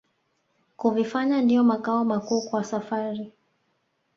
Kuvifanya 0.77 1.41
ndiyo 1.41 1.63
makao 1.63 2.05
makuu 2.05 2.41
kwa 2.41 2.63
safari 2.63 3.31